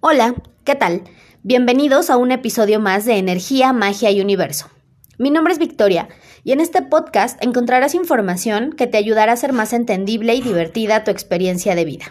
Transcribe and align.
Hola, 0.00 0.36
¿qué 0.62 0.76
tal? 0.76 1.02
Bienvenidos 1.42 2.08
a 2.08 2.18
un 2.18 2.30
episodio 2.30 2.78
más 2.78 3.04
de 3.04 3.18
Energía, 3.18 3.72
Magia 3.72 4.12
y 4.12 4.20
Universo. 4.20 4.70
Mi 5.18 5.32
nombre 5.32 5.52
es 5.52 5.58
Victoria 5.58 6.08
y 6.44 6.52
en 6.52 6.60
este 6.60 6.82
podcast 6.82 7.36
encontrarás 7.42 7.96
información 7.96 8.72
que 8.74 8.86
te 8.86 8.96
ayudará 8.96 9.32
a 9.32 9.34
hacer 9.34 9.52
más 9.52 9.72
entendible 9.72 10.36
y 10.36 10.40
divertida 10.40 11.02
tu 11.02 11.10
experiencia 11.10 11.74
de 11.74 11.84
vida. 11.84 12.04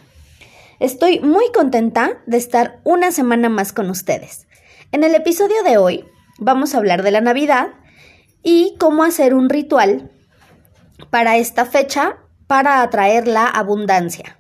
Estoy 0.81 1.21
muy 1.21 1.46
contenta 1.54 2.21
de 2.26 2.36
estar 2.36 2.82
una 2.84 3.12
semana 3.12 3.48
más 3.48 3.71
con 3.71 3.90
ustedes. 3.90 4.48
En 4.92 5.06
el 5.06 5.16
episodio 5.16 5.64
de 5.64 5.78
hoy 5.78 6.04
vamos 6.40 6.76
a 6.76 6.80
hablar 6.80 7.04
de 7.04 7.12
la 7.12 7.22
Navidad 7.22 7.70
y 8.44 8.76
cómo 8.82 9.06
hacer 9.06 9.34
un 9.34 9.48
ritual 9.48 10.12
para 11.10 11.38
esta 11.38 11.64
fecha 11.64 12.18
para 12.48 12.82
atraer 12.82 13.30
la 13.30 13.48
abundancia. 13.48 14.38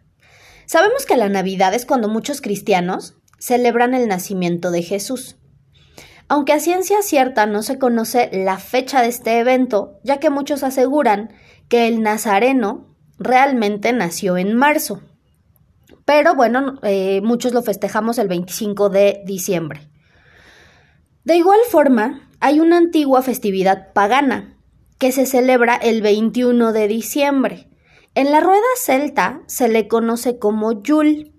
Sabemos 0.65 1.05
que 1.05 1.15
la 1.15 1.29
Navidad 1.29 1.73
es 1.73 1.85
cuando 1.85 2.09
muchos 2.09 2.41
cristianos 2.41 3.16
celebran 3.37 3.93
el 3.93 4.07
nacimiento 4.07 4.71
de 4.71 4.83
Jesús. 4.83 5.37
Aunque 6.27 6.53
a 6.53 6.59
ciencia 6.59 7.01
cierta 7.01 7.45
no 7.45 7.63
se 7.63 7.77
conoce 7.77 8.29
la 8.33 8.57
fecha 8.57 9.01
de 9.01 9.07
este 9.07 9.39
evento, 9.39 9.99
ya 10.03 10.19
que 10.19 10.29
muchos 10.29 10.63
aseguran 10.63 11.33
que 11.69 11.87
el 11.87 12.01
Nazareno 12.01 12.95
realmente 13.17 13.93
nació 13.93 14.37
en 14.37 14.55
marzo. 14.55 15.01
Pero 16.05 16.35
bueno, 16.35 16.79
eh, 16.83 17.21
muchos 17.21 17.53
lo 17.53 17.61
festejamos 17.61 18.17
el 18.17 18.27
25 18.27 18.89
de 18.89 19.21
diciembre. 19.25 19.89
De 21.23 21.35
igual 21.35 21.59
forma, 21.69 22.29
hay 22.39 22.59
una 22.59 22.77
antigua 22.77 23.21
festividad 23.21 23.91
pagana 23.93 24.57
que 24.97 25.11
se 25.11 25.25
celebra 25.25 25.75
el 25.75 26.01
21 26.01 26.71
de 26.71 26.87
diciembre. 26.87 27.67
En 28.15 28.31
la 28.31 28.39
rueda 28.39 28.61
celta 28.77 29.41
se 29.47 29.67
le 29.67 29.87
conoce 29.87 30.39
como 30.39 30.81
Yule. 30.81 31.33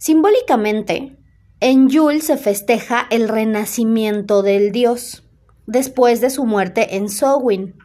Simbólicamente, 0.00 1.18
en 1.60 1.90
Yule 1.90 2.22
se 2.22 2.38
festeja 2.38 3.06
el 3.10 3.28
renacimiento 3.28 4.42
del 4.42 4.72
dios, 4.72 5.28
después 5.66 6.22
de 6.22 6.30
su 6.30 6.46
muerte 6.46 6.96
en 6.96 7.10
Samhain. 7.10 7.76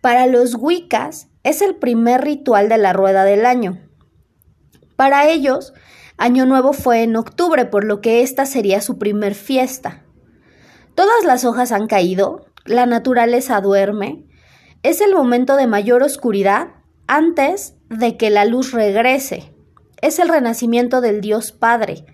Para 0.00 0.26
los 0.26 0.56
Wiccas 0.56 1.28
es 1.44 1.62
el 1.62 1.76
primer 1.76 2.22
ritual 2.22 2.68
de 2.68 2.78
la 2.78 2.92
rueda 2.92 3.22
del 3.22 3.46
año. 3.46 3.78
Para 4.96 5.30
ellos, 5.30 5.74
Año 6.16 6.44
Nuevo 6.44 6.72
fue 6.72 7.04
en 7.04 7.14
octubre, 7.14 7.66
por 7.66 7.84
lo 7.84 8.00
que 8.00 8.22
esta 8.22 8.44
sería 8.44 8.80
su 8.80 8.98
primer 8.98 9.36
fiesta. 9.36 10.02
Todas 10.96 11.24
las 11.24 11.44
hojas 11.44 11.70
han 11.70 11.86
caído, 11.86 12.46
la 12.64 12.86
naturaleza 12.86 13.60
duerme, 13.60 14.26
es 14.82 15.00
el 15.00 15.14
momento 15.14 15.54
de 15.54 15.68
mayor 15.68 16.02
oscuridad 16.02 16.70
antes 17.06 17.76
de 17.90 18.16
que 18.16 18.28
la 18.28 18.44
luz 18.44 18.72
regrese. 18.72 19.54
Es 20.00 20.18
el 20.18 20.28
renacimiento 20.28 21.00
del 21.00 21.20
Dios 21.20 21.52
Padre, 21.52 22.04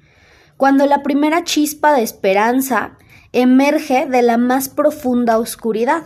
cuando 0.57 0.87
la 0.87 1.03
primera 1.03 1.45
chispa 1.45 1.93
de 1.95 2.03
esperanza 2.03 2.97
emerge 3.33 4.07
de 4.07 4.23
la 4.23 4.39
más 4.39 4.69
profunda 4.69 5.39
oscuridad. 5.39 6.05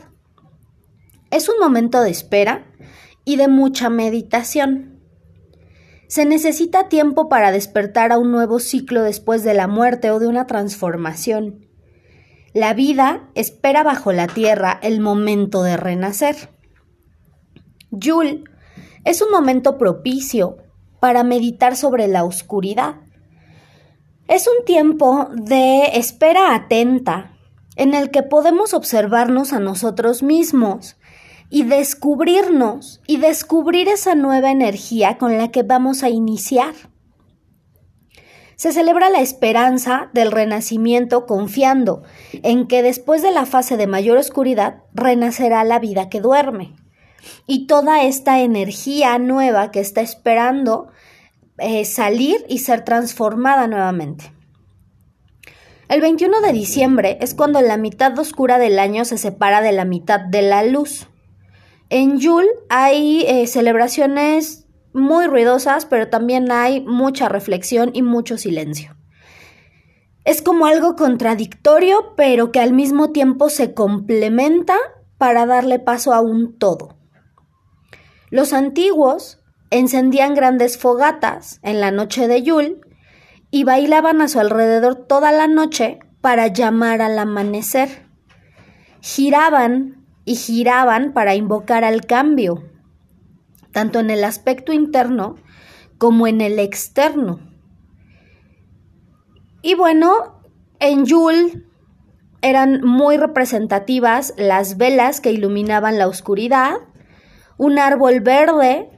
Es 1.31 1.49
un 1.49 1.59
momento 1.61 2.01
de 2.01 2.11
espera 2.11 2.67
y 3.25 3.37
de 3.37 3.49
mucha 3.49 3.91
meditación. 3.91 5.01
Se 6.09 6.25
necesita 6.25 6.89
tiempo 6.89 7.29
para 7.29 7.53
despertar 7.53 8.13
a 8.13 8.19
un 8.19 8.33
nuevo 8.33 8.59
ciclo 8.59 9.03
después 9.03 9.45
de 9.45 9.53
la 9.53 9.69
muerte 9.69 10.11
o 10.11 10.19
de 10.19 10.27
una 10.27 10.47
transformación. 10.47 11.67
La 12.55 12.73
vida 12.73 13.29
espera 13.35 13.83
bajo 13.83 14.13
la 14.13 14.27
tierra 14.27 14.81
el 14.83 15.01
momento 15.01 15.63
de 15.63 15.77
renacer. 15.77 16.49
Yul 17.91 18.45
es 19.05 19.21
un 19.21 19.31
momento 19.31 19.77
propicio 19.77 20.57
para 21.01 21.25
meditar 21.25 21.77
sobre 21.77 22.09
la 22.09 22.25
oscuridad. 22.25 22.97
Es 24.27 24.47
un 24.47 24.65
tiempo 24.65 25.29
de 25.33 25.91
espera 25.95 26.55
atenta 26.55 27.33
en 27.77 27.95
el 27.95 28.11
que 28.11 28.23
podemos 28.23 28.75
observarnos 28.75 29.53
a 29.53 29.61
nosotros 29.61 30.23
mismos 30.23 30.97
y 31.51 31.63
descubrirnos 31.65 33.01
y 33.07 33.17
descubrir 33.17 33.89
esa 33.89 34.15
nueva 34.15 34.51
energía 34.51 35.17
con 35.17 35.39
la 35.39 35.49
que 35.49 35.63
vamos 35.63 36.03
a 36.03 36.11
iniciar 36.11 36.75
se 38.59 38.73
celebra 38.73 39.09
la 39.09 39.21
esperanza 39.21 40.11
del 40.15 40.33
renacimiento 40.33 41.27
confiando 41.27 42.03
en 42.43 42.67
que 42.67 42.83
después 42.83 43.23
de 43.23 43.31
la 43.31 43.47
fase 43.47 43.77
de 43.77 43.87
mayor 43.87 44.19
oscuridad 44.19 44.83
renacerá 44.93 45.63
la 45.63 45.79
vida 45.79 46.09
que 46.09 46.21
duerme. 46.21 46.75
Y 47.47 47.67
toda 47.67 48.05
esta 48.05 48.41
energía 48.41 49.19
nueva 49.19 49.71
que 49.71 49.81
está 49.81 50.01
esperando 50.01 50.89
eh, 51.59 51.85
salir 51.85 52.45
y 52.49 52.59
ser 52.59 52.85
transformada 52.85 53.67
nuevamente. 53.67 54.33
El 55.89 56.03
21 56.03 56.43
de 56.43 56.53
diciembre 56.53 57.19
es 57.21 57.35
cuando 57.35 57.63
la 57.63 57.79
mitad 57.79 58.17
oscura 58.19 58.59
del 58.59 58.79
año 58.79 59.07
se 59.07 59.17
separa 59.17 59.63
de 59.63 59.73
la 59.73 59.87
mitad 59.87 60.21
de 60.21 60.43
la 60.43 60.63
luz. 60.63 61.09
En 61.89 62.19
Yule 62.19 62.49
hay 62.69 63.25
eh, 63.27 63.47
celebraciones 63.47 64.67
muy 64.93 65.27
ruidosas, 65.27 65.87
pero 65.87 66.09
también 66.09 66.53
hay 66.53 66.83
mucha 66.83 67.31
reflexión 67.31 67.91
y 67.95 68.03
mucho 68.03 68.37
silencio. 68.37 68.97
Es 70.25 70.43
como 70.43 70.67
algo 70.67 70.95
contradictorio, 70.95 72.13
pero 72.17 72.53
que 72.53 72.61
al 72.61 72.75
mismo 72.75 73.13
tiempo 73.13 73.49
se 73.49 73.73
complementa 73.73 74.77
para 75.17 75.47
darle 75.47 75.79
paso 75.79 76.13
a 76.13 76.21
un 76.21 76.59
todo. 76.59 76.98
Los 78.31 78.53
antiguos 78.53 79.41
encendían 79.71 80.35
grandes 80.35 80.79
fogatas 80.79 81.61
en 81.63 81.81
la 81.81 81.91
noche 81.91 82.29
de 82.29 82.43
Yule 82.43 82.81
y 83.51 83.65
bailaban 83.65 84.21
a 84.21 84.29
su 84.29 84.41
alrededor 84.41 84.95
toda 84.95 85.33
la 85.33 85.47
noche 85.47 85.99
para 86.21 86.49
llamar 86.49 87.01
al 87.01 87.19
amanecer. 87.19 88.07
Giraban 89.01 90.07
y 90.25 90.37
giraban 90.37 91.13
para 91.13 91.35
invocar 91.35 91.85
al 91.85 92.05
cambio, 92.05 92.65
tanto 93.73 94.01
en 94.01 94.11
el 94.11 94.25
aspecto 94.25 94.73
interno 94.73 95.37
como 95.97 96.27
en 96.27 96.41
el 96.41 96.59
externo. 96.59 97.41
Y 99.63 99.75
bueno, 99.75 100.43
en 100.81 101.05
Yule 101.07 101.65
eran 102.41 102.83
muy 102.85 103.17
representativas 103.17 104.35
las 104.37 104.77
velas 104.77 105.21
que 105.21 105.33
iluminaban 105.33 105.99
la 105.99 106.07
oscuridad, 106.07 106.77
un 107.59 107.79
árbol 107.79 108.21
verde 108.21 108.89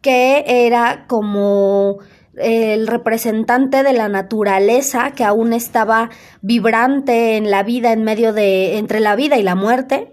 que 0.00 0.44
era 0.46 1.06
como 1.08 1.98
el 2.36 2.86
representante 2.86 3.82
de 3.82 3.92
la 3.92 4.08
naturaleza 4.08 5.10
que 5.10 5.24
aún 5.24 5.52
estaba 5.52 6.10
vibrante 6.40 7.36
en 7.36 7.50
la 7.50 7.64
vida 7.64 7.92
en 7.92 8.04
medio 8.04 8.32
de 8.32 8.78
entre 8.78 9.00
la 9.00 9.16
vida 9.16 9.38
y 9.38 9.42
la 9.42 9.56
muerte 9.56 10.12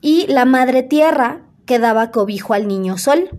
y 0.00 0.26
la 0.26 0.44
madre 0.44 0.82
tierra 0.82 1.42
que 1.64 1.78
daba 1.78 2.10
cobijo 2.10 2.54
al 2.54 2.66
niño 2.66 2.98
sol. 2.98 3.30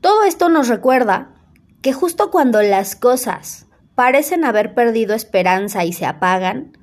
Todo 0.00 0.24
esto 0.24 0.48
nos 0.48 0.68
recuerda 0.68 1.34
que 1.82 1.92
justo 1.92 2.30
cuando 2.30 2.62
las 2.62 2.96
cosas 2.96 3.66
parecen 3.94 4.44
haber 4.44 4.74
perdido 4.74 5.14
esperanza 5.14 5.84
y 5.84 5.92
se 5.92 6.06
apagan, 6.06 6.76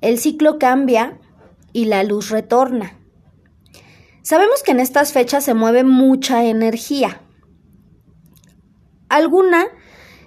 el 0.00 0.18
ciclo 0.18 0.58
cambia 0.58 1.18
y 1.72 1.86
la 1.86 2.04
luz 2.04 2.30
retorna. 2.30 2.97
Sabemos 4.28 4.62
que 4.62 4.72
en 4.72 4.80
estas 4.80 5.14
fechas 5.14 5.42
se 5.42 5.54
mueve 5.54 5.84
mucha 5.84 6.44
energía. 6.44 7.22
Alguna 9.08 9.68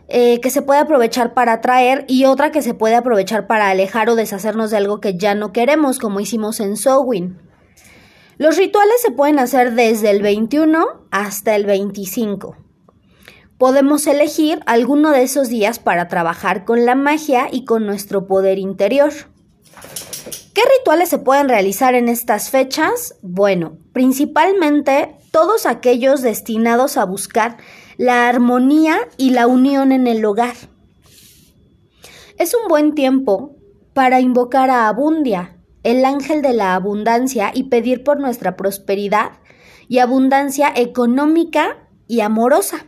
eh, 0.07 0.41
que 0.41 0.49
se 0.49 0.63
puede 0.63 0.79
aprovechar 0.79 1.35
para 1.35 1.53
atraer 1.53 2.05
y 2.07 2.25
otra 2.25 2.51
que 2.51 2.63
se 2.63 2.73
puede 2.73 2.95
aprovechar 2.95 3.45
para 3.45 3.69
alejar 3.69 4.09
o 4.09 4.15
deshacernos 4.15 4.71
de 4.71 4.77
algo 4.77 5.01
que 5.01 5.19
ya 5.19 5.35
no 5.35 5.53
queremos, 5.53 5.99
como 5.99 6.19
hicimos 6.19 6.59
en 6.61 6.77
Sowin. 6.77 7.37
Los 8.39 8.57
rituales 8.57 8.99
se 9.03 9.11
pueden 9.11 9.37
hacer 9.37 9.75
desde 9.75 10.09
el 10.09 10.23
21 10.23 10.83
hasta 11.11 11.55
el 11.55 11.67
25. 11.67 12.57
Podemos 13.59 14.07
elegir 14.07 14.61
alguno 14.65 15.11
de 15.11 15.21
esos 15.21 15.47
días 15.47 15.77
para 15.77 16.07
trabajar 16.07 16.65
con 16.65 16.87
la 16.87 16.95
magia 16.95 17.49
y 17.51 17.65
con 17.65 17.85
nuestro 17.85 18.25
poder 18.25 18.57
interior. 18.57 19.13
¿Qué 20.53 20.61
rituales 20.79 21.07
se 21.07 21.17
pueden 21.17 21.47
realizar 21.47 21.95
en 21.95 22.09
estas 22.09 22.49
fechas? 22.49 23.15
Bueno, 23.21 23.77
principalmente 23.93 25.15
todos 25.31 25.65
aquellos 25.65 26.21
destinados 26.21 26.97
a 26.97 27.05
buscar 27.05 27.55
la 27.97 28.27
armonía 28.27 28.99
y 29.15 29.29
la 29.29 29.47
unión 29.47 29.93
en 29.93 30.07
el 30.07 30.25
hogar. 30.25 30.55
Es 32.37 32.53
un 32.53 32.67
buen 32.67 32.95
tiempo 32.95 33.55
para 33.93 34.19
invocar 34.19 34.69
a 34.69 34.89
Abundia, 34.89 35.57
el 35.83 36.03
ángel 36.03 36.41
de 36.41 36.53
la 36.53 36.75
abundancia 36.75 37.51
y 37.53 37.69
pedir 37.69 38.03
por 38.03 38.19
nuestra 38.19 38.57
prosperidad 38.57 39.31
y 39.87 39.99
abundancia 39.99 40.71
económica 40.75 41.87
y 42.07 42.19
amorosa. 42.19 42.87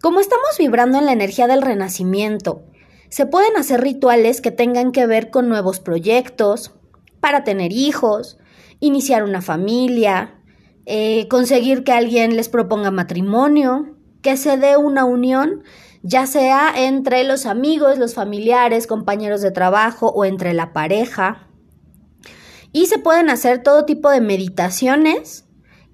Como 0.00 0.20
estamos 0.20 0.56
vibrando 0.58 0.96
en 0.96 1.04
la 1.04 1.12
energía 1.12 1.46
del 1.46 1.60
renacimiento, 1.60 2.62
se 3.10 3.26
pueden 3.26 3.56
hacer 3.56 3.82
rituales 3.82 4.40
que 4.40 4.50
tengan 4.50 4.92
que 4.92 5.06
ver 5.06 5.30
con 5.30 5.48
nuevos 5.48 5.80
proyectos, 5.80 6.72
para 7.20 7.44
tener 7.44 7.72
hijos, 7.72 8.38
iniciar 8.80 9.24
una 9.24 9.42
familia, 9.42 10.40
eh, 10.86 11.28
conseguir 11.28 11.84
que 11.84 11.92
alguien 11.92 12.34
les 12.34 12.48
proponga 12.48 12.90
matrimonio, 12.90 13.94
que 14.22 14.38
se 14.38 14.56
dé 14.56 14.78
una 14.78 15.04
unión 15.04 15.62
ya 16.02 16.26
sea 16.26 16.72
entre 16.76 17.24
los 17.24 17.46
amigos, 17.46 17.98
los 17.98 18.14
familiares, 18.14 18.86
compañeros 18.86 19.42
de 19.42 19.50
trabajo 19.50 20.08
o 20.08 20.24
entre 20.24 20.54
la 20.54 20.72
pareja. 20.72 21.46
Y 22.72 22.86
se 22.86 22.98
pueden 22.98 23.30
hacer 23.30 23.62
todo 23.62 23.84
tipo 23.84 24.10
de 24.10 24.20
meditaciones 24.20 25.44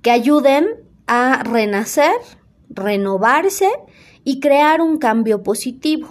que 0.03 0.11
ayuden 0.11 0.67
a 1.07 1.43
renacer, 1.43 2.13
renovarse 2.69 3.69
y 4.23 4.41
crear 4.41 4.81
un 4.81 4.99
cambio 4.99 5.43
positivo. 5.43 6.09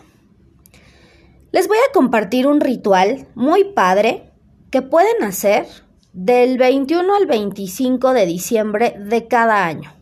Les 1.56 1.70
voy 1.70 1.78
a 1.78 1.94
compartir 1.94 2.48
un 2.48 2.60
ritual 2.60 3.30
muy 3.34 3.64
padre 3.64 4.30
que 4.72 4.82
pueden 4.82 5.24
hacer 5.24 5.66
del 6.12 6.58
21 6.58 7.16
al 7.16 7.28
25 7.28 8.12
de 8.12 8.26
diciembre 8.26 8.94
de 9.00 9.30
cada 9.30 9.66
año. 9.66 9.94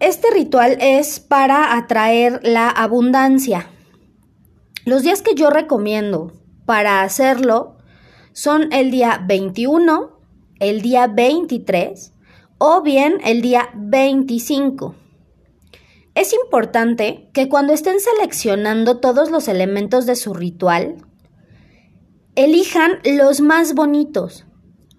Este 0.00 0.30
ritual 0.32 0.78
es 0.80 1.20
para 1.20 1.76
atraer 1.76 2.40
la 2.44 2.70
abundancia. 2.70 3.68
Los 4.86 5.02
días 5.02 5.20
que 5.20 5.34
yo 5.34 5.50
recomiendo 5.50 6.32
para 6.64 7.02
hacerlo 7.02 7.76
son 8.32 8.72
el 8.72 8.90
día 8.90 9.22
21, 9.26 10.18
el 10.60 10.80
día 10.80 11.08
23 11.08 12.14
o 12.56 12.80
bien 12.80 13.18
el 13.22 13.42
día 13.42 13.68
25. 13.74 15.03
Es 16.14 16.32
importante 16.32 17.28
que 17.32 17.48
cuando 17.48 17.72
estén 17.72 17.98
seleccionando 17.98 18.98
todos 18.98 19.30
los 19.30 19.48
elementos 19.48 20.06
de 20.06 20.14
su 20.14 20.32
ritual, 20.32 20.96
elijan 22.36 22.98
los 23.04 23.40
más 23.40 23.74
bonitos. 23.74 24.46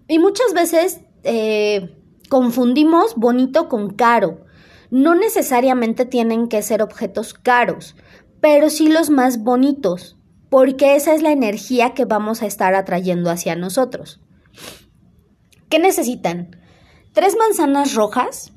Y 0.08 0.20
muchas 0.20 0.54
veces 0.54 1.00
eh, 1.24 1.96
confundimos 2.30 3.16
bonito 3.16 3.70
con 3.70 3.92
caro. 3.92 4.46
No 4.92 5.16
necesariamente 5.16 6.06
tienen 6.06 6.48
que 6.48 6.62
ser 6.62 6.82
objetos 6.82 7.34
caros, 7.34 7.96
pero 8.42 8.70
sí 8.70 8.90
los 8.90 9.10
más 9.10 9.44
bonitos, 9.44 10.18
porque 10.50 10.96
esa 10.96 11.16
es 11.16 11.22
la 11.22 11.32
energía 11.32 11.94
que 11.94 12.06
vamos 12.06 12.42
a 12.42 12.46
estar 12.46 12.76
atrayendo 12.76 13.32
hacia 13.32 13.56
nosotros. 13.56 14.22
¿Qué 15.70 15.80
necesitan? 15.80 16.58
Tres 17.14 17.36
manzanas 17.38 17.96
rojas, 17.96 18.54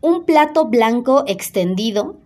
un 0.00 0.24
plato 0.24 0.66
blanco 0.66 1.24
extendido, 1.26 2.20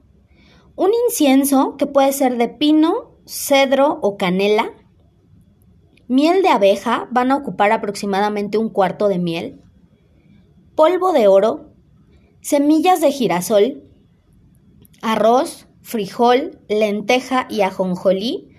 un 0.76 0.90
incienso 1.08 1.76
que 1.76 1.86
puede 1.86 2.12
ser 2.12 2.36
de 2.38 2.48
pino, 2.48 3.16
cedro 3.26 3.98
o 4.02 4.16
canela, 4.16 4.72
miel 6.08 6.42
de 6.42 6.48
abeja, 6.48 7.08
van 7.10 7.32
a 7.32 7.36
ocupar 7.36 7.72
aproximadamente 7.72 8.58
un 8.58 8.68
cuarto 8.68 9.08
de 9.08 9.18
miel, 9.18 9.60
polvo 10.74 11.12
de 11.12 11.28
oro, 11.28 11.72
semillas 12.40 13.00
de 13.00 13.10
girasol, 13.10 13.82
arroz, 15.02 15.66
frijol, 15.82 16.60
lenteja 16.68 17.46
y 17.50 17.62
ajonjolí. 17.62 18.50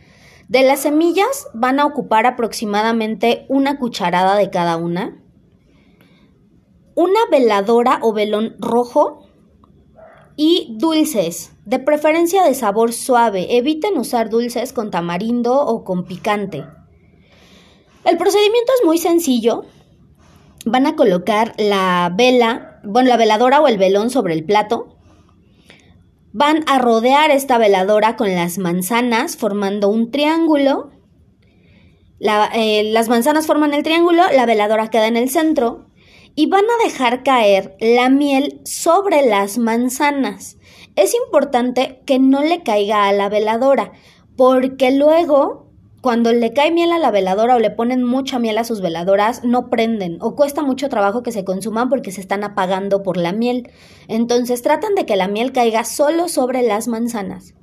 De 0.48 0.62
las 0.64 0.82
semillas 0.82 1.48
van 1.54 1.80
a 1.80 1.86
ocupar 1.86 2.26
aproximadamente 2.28 3.46
una 3.50 3.80
cucharada 3.80 4.36
de 4.36 4.52
cada 4.52 4.78
una 4.78 5.25
una 6.96 7.20
veladora 7.30 8.00
o 8.02 8.14
velón 8.14 8.56
rojo 8.58 9.28
y 10.38 10.76
dulces, 10.78 11.52
de 11.66 11.80
preferencia 11.80 12.44
de 12.44 12.54
sabor 12.54 12.94
suave. 12.94 13.58
Eviten 13.58 13.98
usar 13.98 14.30
dulces 14.30 14.74
con 14.74 14.92
tamarindo 14.92 15.62
o 15.62 15.84
con 15.84 16.06
picante. 16.06 16.66
El 18.04 18.18
procedimiento 18.18 18.72
es 18.80 18.86
muy 18.86 18.98
sencillo. 18.98 19.66
Van 20.66 20.88
a 20.88 20.96
colocar 20.96 21.54
la 21.58 22.12
vela, 22.16 22.80
bueno, 22.84 23.10
la 23.10 23.18
veladora 23.18 23.62
o 23.62 23.68
el 23.68 23.78
velón 23.78 24.10
sobre 24.10 24.34
el 24.34 24.46
plato. 24.46 24.98
Van 26.34 26.64
a 26.68 26.80
rodear 26.80 27.32
esta 27.32 27.58
veladora 27.58 28.16
con 28.16 28.34
las 28.34 28.58
manzanas 28.58 29.38
formando 29.38 29.90
un 29.90 30.12
triángulo. 30.12 30.92
Eh, 32.20 32.92
las 32.92 33.10
manzanas 33.10 33.48
forman 33.48 33.74
el 33.74 33.84
triángulo, 33.84 34.24
la 34.34 34.46
veladora 34.46 34.90
queda 34.90 35.08
en 35.08 35.18
el 35.18 35.30
centro 35.30 35.86
y 36.36 36.48
van 36.48 36.66
a 36.66 36.84
dejar 36.84 37.24
caer 37.24 37.76
la 37.80 38.10
miel 38.10 38.62
sobre 38.66 39.26
las 39.26 39.58
manzanas. 39.58 40.58
Es 40.96 41.14
importante 41.14 42.02
que 42.06 42.20
no 42.20 42.44
le 42.44 42.64
caiga 42.64 43.08
a 43.08 43.14
la 43.14 43.30
veladora, 43.30 43.94
porque 44.36 44.92
luego, 44.92 45.72
cuando 46.02 46.34
le 46.34 46.54
cae 46.54 46.72
miel 46.72 46.92
a 46.92 47.00
la 47.00 47.12
veladora 47.12 47.56
o 47.56 47.60
le 47.60 47.72
ponen 47.72 48.04
mucha 48.04 48.38
miel 48.38 48.58
a 48.58 48.66
sus 48.66 48.82
veladoras, 48.82 49.44
no 49.44 49.70
prenden 49.70 50.18
o 50.22 50.36
cuesta 50.36 50.62
mucho 50.62 50.90
trabajo 50.90 51.24
que 51.24 51.32
se 51.32 51.46
consuman 51.46 51.90
porque 51.90 52.12
se 52.12 52.22
están 52.22 52.44
apagando 52.44 53.02
por 53.02 53.18
la 53.18 53.32
miel. 53.32 53.72
Entonces 54.08 54.62
tratan 54.62 54.94
de 54.96 55.06
que 55.06 55.16
la 55.16 55.28
miel 55.28 55.54
caiga 55.54 55.84
solo 55.86 56.28
sobre 56.28 56.64
las 56.64 56.88
manzanas. 56.88 57.54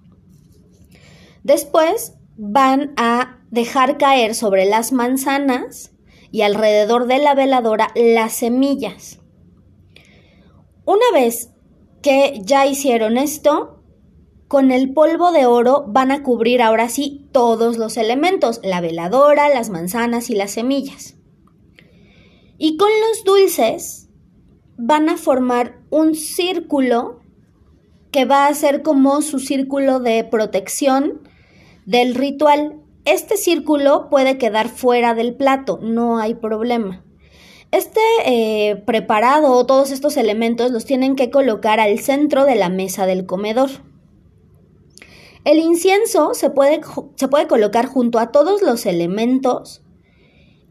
Después 1.42 2.14
van 2.36 2.94
a 2.96 3.38
dejar 3.50 3.98
caer 3.98 4.34
sobre 4.34 4.64
las 4.64 4.92
manzanas 4.92 5.91
y 6.32 6.42
alrededor 6.42 7.06
de 7.06 7.18
la 7.18 7.34
veladora 7.34 7.92
las 7.94 8.32
semillas. 8.32 9.20
Una 10.84 11.04
vez 11.12 11.50
que 12.02 12.40
ya 12.42 12.66
hicieron 12.66 13.16
esto, 13.16 13.82
con 14.48 14.72
el 14.72 14.92
polvo 14.92 15.30
de 15.32 15.46
oro 15.46 15.84
van 15.86 16.10
a 16.10 16.22
cubrir 16.22 16.60
ahora 16.60 16.88
sí 16.88 17.28
todos 17.32 17.78
los 17.78 17.96
elementos, 17.96 18.60
la 18.64 18.80
veladora, 18.80 19.48
las 19.48 19.70
manzanas 19.70 20.28
y 20.28 20.34
las 20.34 20.50
semillas. 20.50 21.14
Y 22.58 22.76
con 22.76 22.90
los 23.08 23.24
dulces 23.24 24.08
van 24.76 25.08
a 25.08 25.16
formar 25.16 25.78
un 25.90 26.14
círculo 26.14 27.20
que 28.10 28.24
va 28.24 28.46
a 28.46 28.54
ser 28.54 28.82
como 28.82 29.22
su 29.22 29.38
círculo 29.38 30.00
de 30.00 30.22
protección 30.24 31.22
del 31.86 32.14
ritual. 32.14 32.81
Este 33.04 33.36
círculo 33.36 34.08
puede 34.10 34.38
quedar 34.38 34.68
fuera 34.68 35.14
del 35.14 35.34
plato, 35.34 35.80
no 35.82 36.18
hay 36.18 36.34
problema. 36.34 37.04
Este 37.72 38.00
eh, 38.26 38.76
preparado, 38.76 39.64
todos 39.66 39.90
estos 39.90 40.16
elementos 40.16 40.70
los 40.70 40.84
tienen 40.84 41.16
que 41.16 41.30
colocar 41.30 41.80
al 41.80 41.98
centro 41.98 42.44
de 42.44 42.54
la 42.54 42.68
mesa 42.68 43.06
del 43.06 43.26
comedor. 43.26 43.70
El 45.44 45.58
incienso 45.58 46.34
se 46.34 46.50
puede, 46.50 46.80
se 47.16 47.26
puede 47.26 47.48
colocar 47.48 47.86
junto 47.86 48.20
a 48.20 48.30
todos 48.30 48.62
los 48.62 48.86
elementos 48.86 49.82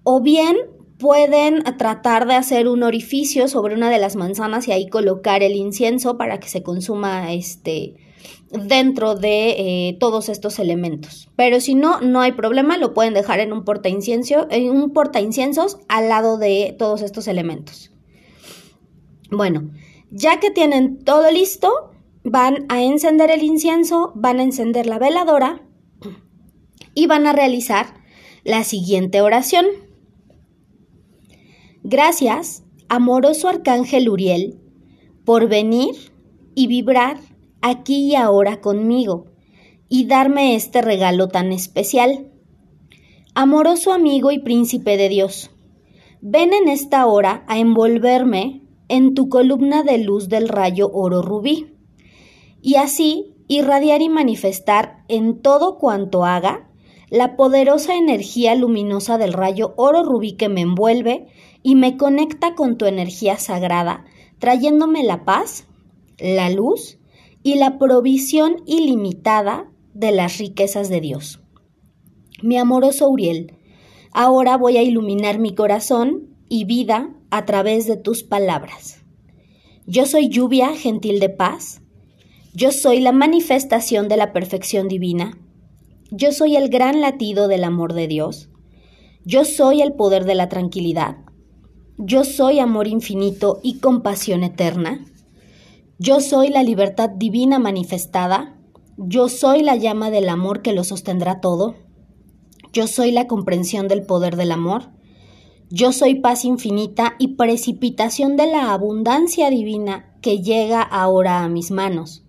o 0.03 0.21
bien 0.21 0.55
pueden 0.97 1.63
tratar 1.77 2.27
de 2.27 2.35
hacer 2.35 2.67
un 2.67 2.83
orificio 2.83 3.47
sobre 3.47 3.73
una 3.73 3.89
de 3.89 3.97
las 3.97 4.15
manzanas 4.15 4.67
y 4.67 4.71
ahí 4.71 4.87
colocar 4.87 5.43
el 5.43 5.55
incienso 5.55 6.17
para 6.17 6.39
que 6.39 6.47
se 6.47 6.63
consuma 6.63 7.33
este, 7.33 7.95
dentro 8.51 9.15
de 9.15 9.49
eh, 9.51 9.97
todos 9.99 10.29
estos 10.29 10.59
elementos. 10.59 11.29
Pero 11.35 11.59
si 11.59 11.75
no, 11.75 12.01
no 12.01 12.21
hay 12.21 12.33
problema, 12.33 12.77
lo 12.77 12.93
pueden 12.93 13.13
dejar 13.13 13.39
en 13.39 13.53
un 13.53 13.63
porta 13.63 13.89
en 13.89 14.69
un 14.69 14.91
porta 14.91 15.21
inciensos 15.21 15.77
al 15.87 16.09
lado 16.09 16.37
de 16.37 16.75
todos 16.77 17.01
estos 17.01 17.27
elementos. 17.27 17.91
Bueno, 19.29 19.71
ya 20.09 20.39
que 20.39 20.51
tienen 20.51 21.03
todo 21.03 21.31
listo, 21.31 21.91
van 22.23 22.65
a 22.69 22.83
encender 22.83 23.31
el 23.31 23.43
incienso, 23.43 24.11
van 24.15 24.39
a 24.39 24.43
encender 24.43 24.85
la 24.85 24.99
veladora 24.99 25.61
y 26.93 27.07
van 27.07 27.25
a 27.25 27.33
realizar 27.33 28.01
la 28.43 28.63
siguiente 28.63 29.21
oración. 29.21 29.65
Gracias, 31.83 32.63
amoroso 32.89 33.47
arcángel 33.47 34.09
Uriel, 34.09 34.59
por 35.23 35.47
venir 35.47 35.95
y 36.53 36.67
vibrar 36.67 37.17
aquí 37.61 38.11
y 38.11 38.15
ahora 38.15 38.61
conmigo 38.61 39.25
y 39.89 40.05
darme 40.05 40.55
este 40.55 40.81
regalo 40.81 41.27
tan 41.27 41.51
especial. 41.51 42.31
Amoroso 43.35 43.93
amigo 43.93 44.31
y 44.31 44.39
príncipe 44.39 44.97
de 44.97 45.09
Dios, 45.09 45.51
ven 46.21 46.53
en 46.53 46.69
esta 46.69 47.05
hora 47.05 47.43
a 47.47 47.59
envolverme 47.59 48.61
en 48.87 49.13
tu 49.13 49.29
columna 49.29 49.83
de 49.83 49.97
luz 49.97 50.27
del 50.27 50.49
rayo 50.49 50.89
oro 50.93 51.21
rubí, 51.21 51.73
y 52.61 52.75
así 52.75 53.35
irradiar 53.47 54.01
y 54.01 54.09
manifestar 54.09 55.03
en 55.07 55.41
todo 55.41 55.77
cuanto 55.77 56.25
haga 56.25 56.69
la 57.09 57.35
poderosa 57.35 57.95
energía 57.95 58.55
luminosa 58.55 59.17
del 59.17 59.33
rayo 59.33 59.73
oro 59.75 60.03
rubí 60.03 60.33
que 60.33 60.47
me 60.47 60.61
envuelve 60.61 61.27
y 61.63 61.75
me 61.75 61.97
conecta 61.97 62.55
con 62.55 62.77
tu 62.77 62.85
energía 62.85 63.37
sagrada, 63.37 64.05
trayéndome 64.39 65.03
la 65.03 65.25
paz, 65.25 65.67
la 66.17 66.49
luz 66.49 67.00
y 67.43 67.55
la 67.55 67.77
provisión 67.77 68.57
ilimitada 68.65 69.71
de 69.93 70.11
las 70.11 70.37
riquezas 70.37 70.89
de 70.89 71.01
Dios. 71.01 71.39
Mi 72.41 72.57
amoroso 72.57 73.09
Uriel, 73.09 73.57
ahora 74.11 74.57
voy 74.57 74.77
a 74.77 74.83
iluminar 74.83 75.39
mi 75.39 75.53
corazón 75.53 76.35
y 76.49 76.65
vida 76.65 77.13
a 77.29 77.45
través 77.45 77.87
de 77.87 77.97
tus 77.97 78.23
palabras. 78.23 79.03
Yo 79.87 80.05
soy 80.05 80.29
lluvia 80.29 80.75
gentil 80.75 81.19
de 81.19 81.29
paz. 81.29 81.81
Yo 82.53 82.71
soy 82.71 82.99
la 82.99 83.11
manifestación 83.11 84.07
de 84.07 84.17
la 84.17 84.33
perfección 84.33 84.87
divina. 84.87 85.37
Yo 86.11 86.31
soy 86.31 86.55
el 86.55 86.69
gran 86.69 87.01
latido 87.01 87.47
del 87.47 87.63
amor 87.63 87.93
de 87.93 88.07
Dios. 88.07 88.49
Yo 89.23 89.45
soy 89.45 89.81
el 89.81 89.93
poder 89.93 90.25
de 90.25 90.35
la 90.35 90.49
tranquilidad. 90.49 91.17
Yo 91.97 92.23
soy 92.23 92.59
amor 92.59 92.87
infinito 92.87 93.59
y 93.63 93.79
compasión 93.79 94.43
eterna. 94.43 95.05
Yo 96.03 96.19
soy 96.19 96.49
la 96.49 96.63
libertad 96.63 97.11
divina 97.11 97.59
manifestada. 97.59 98.57
Yo 98.97 99.29
soy 99.29 99.61
la 99.61 99.75
llama 99.75 100.09
del 100.09 100.29
amor 100.29 100.63
que 100.63 100.73
lo 100.73 100.83
sostendrá 100.83 101.41
todo. 101.41 101.75
Yo 102.73 102.87
soy 102.87 103.11
la 103.11 103.27
comprensión 103.27 103.87
del 103.87 104.01
poder 104.01 104.35
del 104.35 104.51
amor. 104.51 104.89
Yo 105.69 105.91
soy 105.91 106.15
paz 106.15 106.43
infinita 106.43 107.13
y 107.19 107.35
precipitación 107.35 108.35
de 108.35 108.47
la 108.47 108.73
abundancia 108.73 109.51
divina 109.51 110.17
que 110.23 110.41
llega 110.41 110.81
ahora 110.81 111.43
a 111.43 111.49
mis 111.49 111.69
manos. 111.69 112.23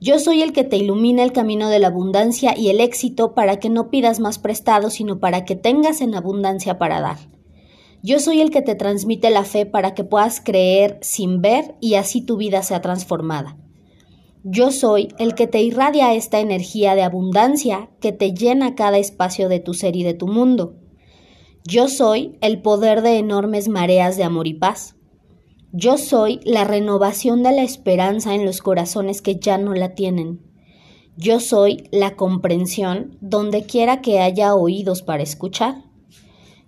Yo 0.00 0.20
soy 0.20 0.42
el 0.42 0.52
que 0.52 0.62
te 0.62 0.76
ilumina 0.76 1.24
el 1.24 1.32
camino 1.32 1.70
de 1.70 1.80
la 1.80 1.88
abundancia 1.88 2.56
y 2.56 2.68
el 2.68 2.78
éxito 2.80 3.34
para 3.34 3.58
que 3.58 3.70
no 3.70 3.90
pidas 3.90 4.20
más 4.20 4.38
prestado, 4.38 4.88
sino 4.90 5.18
para 5.18 5.44
que 5.44 5.56
tengas 5.56 6.00
en 6.00 6.14
abundancia 6.14 6.78
para 6.78 7.00
dar. 7.00 7.33
Yo 8.06 8.18
soy 8.18 8.42
el 8.42 8.50
que 8.50 8.60
te 8.60 8.74
transmite 8.74 9.30
la 9.30 9.44
fe 9.44 9.64
para 9.64 9.94
que 9.94 10.04
puedas 10.04 10.38
creer 10.38 10.98
sin 11.00 11.40
ver 11.40 11.74
y 11.80 11.94
así 11.94 12.20
tu 12.20 12.36
vida 12.36 12.62
sea 12.62 12.82
transformada. 12.82 13.56
Yo 14.42 14.72
soy 14.72 15.08
el 15.18 15.34
que 15.34 15.46
te 15.46 15.62
irradia 15.62 16.12
esta 16.12 16.40
energía 16.40 16.96
de 16.96 17.02
abundancia 17.02 17.88
que 18.02 18.12
te 18.12 18.34
llena 18.34 18.74
cada 18.74 18.98
espacio 18.98 19.48
de 19.48 19.58
tu 19.58 19.72
ser 19.72 19.96
y 19.96 20.02
de 20.02 20.12
tu 20.12 20.28
mundo. 20.28 20.74
Yo 21.66 21.88
soy 21.88 22.36
el 22.42 22.60
poder 22.60 23.00
de 23.00 23.16
enormes 23.16 23.68
mareas 23.68 24.18
de 24.18 24.24
amor 24.24 24.48
y 24.48 24.52
paz. 24.52 24.96
Yo 25.72 25.96
soy 25.96 26.40
la 26.44 26.64
renovación 26.64 27.42
de 27.42 27.52
la 27.52 27.62
esperanza 27.62 28.34
en 28.34 28.44
los 28.44 28.60
corazones 28.60 29.22
que 29.22 29.36
ya 29.36 29.56
no 29.56 29.72
la 29.72 29.94
tienen. 29.94 30.42
Yo 31.16 31.40
soy 31.40 31.88
la 31.90 32.16
comprensión 32.16 33.16
donde 33.22 33.64
quiera 33.64 34.02
que 34.02 34.20
haya 34.20 34.54
oídos 34.54 35.00
para 35.00 35.22
escuchar. 35.22 35.83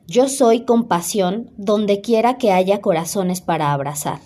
Yo 0.07 0.29
soy 0.29 0.65
compasión 0.65 1.51
donde 1.57 2.01
quiera 2.01 2.39
que 2.39 2.53
haya 2.53 2.81
corazones 2.81 3.41
para 3.41 3.73
abrazar. 3.73 4.21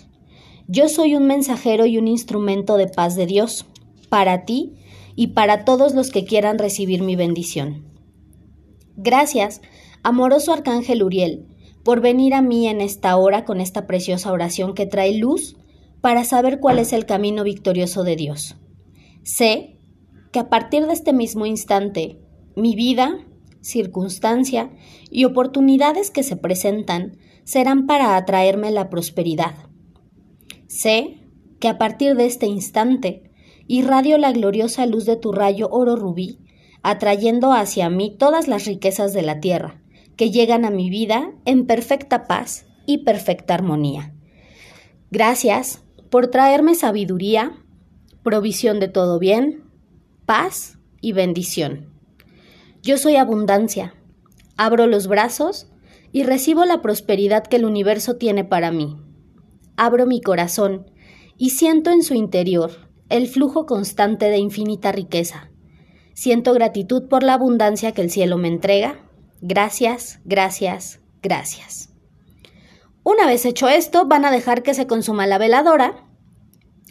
Yo 0.67 0.87
soy 0.89 1.15
un 1.15 1.25
mensajero 1.25 1.85
y 1.85 1.97
un 1.97 2.07
instrumento 2.07 2.77
de 2.77 2.87
paz 2.87 3.15
de 3.15 3.25
Dios, 3.25 3.65
para 4.09 4.45
ti 4.45 4.73
y 5.15 5.27
para 5.27 5.65
todos 5.65 5.95
los 5.95 6.11
que 6.11 6.23
quieran 6.23 6.59
recibir 6.59 7.01
mi 7.01 7.15
bendición. 7.15 7.85
Gracias 8.95 9.61
Amoroso 10.03 10.53
Arcángel 10.53 11.03
Uriel, 11.03 11.47
por 11.83 12.01
venir 12.01 12.33
a 12.33 12.41
mí 12.41 12.67
en 12.67 12.81
esta 12.81 13.15
hora 13.17 13.45
con 13.45 13.59
esta 13.59 13.87
preciosa 13.87 14.31
oración 14.31 14.73
que 14.73 14.85
trae 14.85 15.17
luz 15.17 15.55
para 16.01 16.23
saber 16.25 16.59
cuál 16.59 16.79
es 16.79 16.93
el 16.93 17.05
camino 17.05 17.43
victorioso 17.43 18.03
de 18.03 18.15
Dios. 18.15 18.55
Sé 19.23 19.79
que 20.31 20.39
a 20.39 20.49
partir 20.49 20.85
de 20.87 20.93
este 20.93 21.13
mismo 21.13 21.45
instante, 21.45 22.19
mi 22.55 22.75
vida, 22.75 23.19
circunstancia 23.61 24.71
y 25.09 25.25
oportunidades 25.25 26.11
que 26.11 26.23
se 26.23 26.35
presentan 26.35 27.17
serán 27.43 27.85
para 27.85 28.17
atraerme 28.17 28.71
la 28.71 28.89
prosperidad. 28.89 29.55
Sé 30.67 31.19
que 31.59 31.67
a 31.67 31.77
partir 31.77 32.15
de 32.15 32.25
este 32.25 32.47
instante 32.47 33.31
irradio 33.67 34.17
la 34.17 34.31
gloriosa 34.31 34.85
luz 34.85 35.05
de 35.05 35.15
tu 35.15 35.31
rayo 35.31 35.69
oro 35.71 35.95
rubí, 35.95 36.39
atrayendo 36.81 37.53
hacia 37.53 37.89
mí 37.89 38.15
todas 38.17 38.47
las 38.47 38.65
riquezas 38.65 39.13
de 39.13 39.21
la 39.21 39.39
tierra, 39.39 39.81
que 40.17 40.31
llegan 40.31 40.65
a 40.65 40.71
mi 40.71 40.89
vida 40.89 41.31
en 41.45 41.65
perfecta 41.65 42.25
paz 42.25 42.65
y 42.85 42.99
perfecta 42.99 43.53
armonía. 43.53 44.13
Gracias 45.11 45.83
por 46.09 46.27
traerme 46.27 46.75
sabiduría, 46.75 47.53
provisión 48.23 48.79
de 48.79 48.87
todo 48.87 49.19
bien, 49.19 49.63
paz 50.25 50.77
y 50.99 51.13
bendición. 51.13 51.90
Yo 52.81 52.97
soy 52.97 53.15
abundancia. 53.15 53.93
Abro 54.57 54.87
los 54.87 55.07
brazos 55.07 55.67
y 56.11 56.23
recibo 56.23 56.65
la 56.65 56.81
prosperidad 56.81 57.43
que 57.43 57.57
el 57.57 57.65
universo 57.65 58.15
tiene 58.15 58.43
para 58.43 58.71
mí. 58.71 58.97
Abro 59.77 60.05
mi 60.05 60.21
corazón 60.21 60.91
y 61.37 61.51
siento 61.51 61.91
en 61.91 62.03
su 62.03 62.13
interior 62.13 62.89
el 63.09 63.27
flujo 63.27 63.65
constante 63.65 64.25
de 64.25 64.37
infinita 64.37 64.91
riqueza. 64.91 65.51
Siento 66.13 66.53
gratitud 66.53 67.07
por 67.07 67.23
la 67.23 67.33
abundancia 67.33 67.91
que 67.91 68.01
el 68.01 68.11
cielo 68.11 68.37
me 68.37 68.47
entrega 68.47 69.07
Gracias, 69.43 70.19
gracias, 70.23 70.99
gracias. 71.23 71.89
Una 73.03 73.25
vez 73.25 73.43
hecho 73.45 73.67
esto, 73.67 74.05
van 74.05 74.23
a 74.23 74.29
dejar 74.29 74.61
que 74.61 74.75
se 74.75 74.85
consuma 74.85 75.25
la 75.25 75.39
veladora 75.39 76.05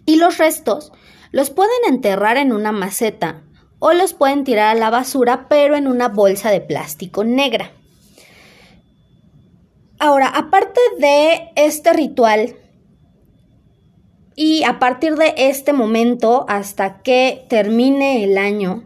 y 0.05 0.17
los 0.17 0.39
restos 0.39 0.91
los 1.31 1.51
pueden 1.51 1.79
enterrar 1.87 2.37
en 2.39 2.53
una 2.53 2.73
maceta 2.73 3.45
o 3.81 3.93
los 3.93 4.15
pueden 4.15 4.45
tirar 4.45 4.77
a 4.77 4.79
la 4.79 4.91
basura, 4.91 5.49
pero 5.49 5.75
en 5.75 5.89
una 5.89 6.09
bolsa 6.09 6.51
de 6.51 6.61
plástico 6.61 7.25
negra. 7.25 7.73
Ahora, 9.99 10.29
aparte 10.29 10.81
de 10.99 11.51
este 11.57 11.93
ritual 11.93 12.55
y 14.37 14.63
a 14.63 14.79
partir 14.79 15.17
de 15.17 15.35
este 15.37 15.73
momento 15.73 16.47
hasta 16.49 17.03
que 17.03 17.45
termine 17.49 18.23
el 18.25 18.39
año, 18.39 18.85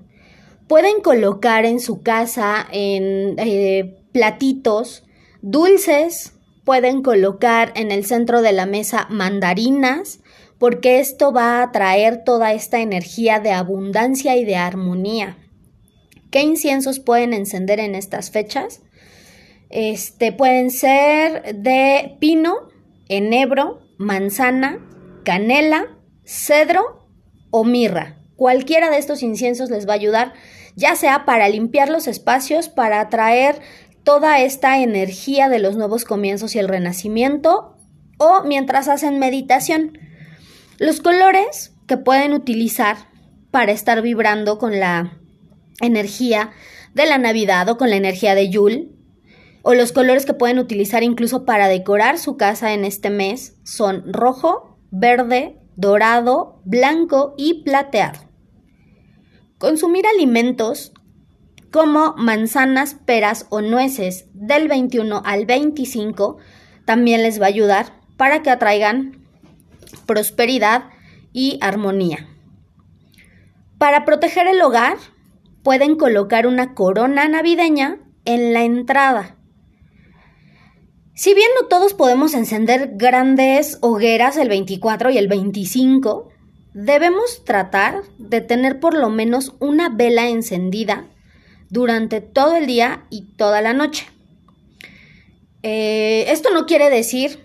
pueden 0.66 1.00
colocar 1.02 1.66
en 1.66 1.78
su 1.78 2.02
casa 2.02 2.66
en 2.72 3.38
eh, 3.38 3.96
platitos 4.12 5.04
dulces, 5.42 6.32
pueden 6.64 7.02
colocar 7.02 7.72
en 7.76 7.92
el 7.92 8.04
centro 8.04 8.42
de 8.42 8.52
la 8.52 8.66
mesa 8.66 9.06
mandarinas, 9.10 10.20
porque 10.64 10.98
esto 10.98 11.30
va 11.30 11.60
a 11.60 11.72
traer 11.72 12.24
toda 12.24 12.54
esta 12.54 12.80
energía 12.80 13.38
de 13.38 13.52
abundancia 13.52 14.34
y 14.34 14.46
de 14.46 14.56
armonía. 14.56 15.36
¿Qué 16.30 16.40
inciensos 16.40 17.00
pueden 17.00 17.34
encender 17.34 17.80
en 17.80 17.94
estas 17.94 18.30
fechas? 18.30 18.80
Este 19.68 20.32
pueden 20.32 20.70
ser 20.70 21.54
de 21.54 22.16
pino, 22.18 22.70
enebro, 23.10 23.82
manzana, 23.98 24.78
canela, 25.22 25.98
cedro 26.24 27.10
o 27.50 27.64
mirra. 27.64 28.16
Cualquiera 28.34 28.88
de 28.88 28.96
estos 28.96 29.22
inciensos 29.22 29.68
les 29.68 29.86
va 29.86 29.92
a 29.92 29.96
ayudar 29.96 30.32
ya 30.76 30.96
sea 30.96 31.26
para 31.26 31.46
limpiar 31.50 31.90
los 31.90 32.08
espacios, 32.08 32.70
para 32.70 33.00
atraer 33.00 33.60
toda 34.02 34.40
esta 34.40 34.78
energía 34.80 35.50
de 35.50 35.58
los 35.58 35.76
nuevos 35.76 36.06
comienzos 36.06 36.54
y 36.54 36.58
el 36.58 36.68
renacimiento, 36.68 37.76
o 38.16 38.44
mientras 38.44 38.88
hacen 38.88 39.18
meditación. 39.18 39.98
Los 40.78 41.00
colores 41.00 41.72
que 41.86 41.96
pueden 41.96 42.32
utilizar 42.32 42.96
para 43.50 43.72
estar 43.72 44.02
vibrando 44.02 44.58
con 44.58 44.80
la 44.80 45.18
energía 45.80 46.50
de 46.94 47.06
la 47.06 47.18
Navidad 47.18 47.68
o 47.68 47.76
con 47.76 47.90
la 47.90 47.96
energía 47.96 48.34
de 48.34 48.50
Yule, 48.50 48.88
o 49.62 49.74
los 49.74 49.92
colores 49.92 50.26
que 50.26 50.34
pueden 50.34 50.58
utilizar 50.58 51.02
incluso 51.02 51.44
para 51.44 51.68
decorar 51.68 52.18
su 52.18 52.36
casa 52.36 52.74
en 52.74 52.84
este 52.84 53.08
mes 53.08 53.56
son 53.62 54.12
rojo, 54.12 54.78
verde, 54.90 55.58
dorado, 55.76 56.60
blanco 56.64 57.34
y 57.38 57.62
plateado. 57.62 58.18
Consumir 59.58 60.06
alimentos 60.06 60.92
como 61.70 62.14
manzanas, 62.16 62.94
peras 62.94 63.46
o 63.48 63.60
nueces 63.60 64.26
del 64.34 64.68
21 64.68 65.22
al 65.24 65.46
25 65.46 66.36
también 66.84 67.22
les 67.22 67.40
va 67.40 67.46
a 67.46 67.48
ayudar 67.48 68.00
para 68.16 68.42
que 68.42 68.50
atraigan 68.50 69.23
prosperidad 70.06 70.84
y 71.32 71.58
armonía. 71.60 72.28
Para 73.78 74.04
proteger 74.04 74.46
el 74.46 74.60
hogar, 74.62 74.96
pueden 75.62 75.96
colocar 75.96 76.46
una 76.46 76.74
corona 76.74 77.28
navideña 77.28 77.98
en 78.24 78.52
la 78.52 78.62
entrada. 78.64 79.36
Si 81.14 81.34
bien 81.34 81.48
no 81.60 81.68
todos 81.68 81.94
podemos 81.94 82.34
encender 82.34 82.92
grandes 82.94 83.78
hogueras 83.80 84.36
el 84.36 84.48
24 84.48 85.10
y 85.10 85.18
el 85.18 85.28
25, 85.28 86.30
Debemos 86.74 87.44
tratar 87.44 88.02
de 88.18 88.40
tener 88.40 88.80
por 88.80 88.94
lo 88.94 89.08
menos 89.08 89.52
una 89.60 89.90
vela 89.90 90.28
encendida 90.28 91.06
durante 91.70 92.20
todo 92.20 92.56
el 92.56 92.66
día 92.66 93.04
y 93.10 93.26
toda 93.36 93.62
la 93.62 93.72
noche. 93.72 94.08
Eh, 95.62 96.24
esto 96.28 96.50
no 96.52 96.66
quiere 96.66 96.90
decir 96.90 97.43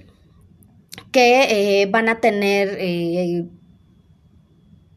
que 1.12 1.82
eh, 1.82 1.86
van 1.88 2.10
a 2.10 2.20
tener 2.20 2.78
eh, 2.80 3.46